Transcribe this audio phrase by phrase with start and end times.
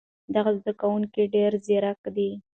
[0.35, 2.29] دغه زده کوونکی ډېر ځیرک دی.